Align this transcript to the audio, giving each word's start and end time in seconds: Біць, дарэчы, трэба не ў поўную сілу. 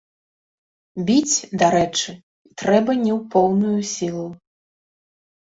Біць, 1.09 1.35
дарэчы, 1.63 2.15
трэба 2.63 2.91
не 3.03 3.11
ў 3.17 3.19
поўную 3.37 3.79
сілу. 3.93 4.27